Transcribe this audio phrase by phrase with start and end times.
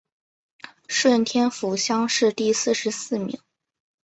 [0.87, 3.39] 顺天府乡试第四十四名。